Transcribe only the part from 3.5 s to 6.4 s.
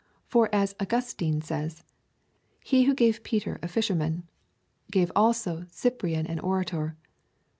a fisherman, gave also Cyprian an